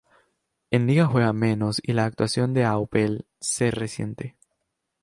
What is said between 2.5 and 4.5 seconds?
del Hapoel se resiente.